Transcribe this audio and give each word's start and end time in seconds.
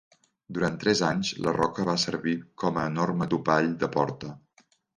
Durant 0.57 0.79
tres 0.83 1.03
anys, 1.07 1.33
la 1.49 1.53
roca 1.59 1.85
va 1.91 1.95
servir 2.05 2.35
com 2.65 2.81
a 2.85 2.89
enorme 2.95 3.31
topall 3.37 3.73
de 3.85 3.95
porta. 3.99 4.35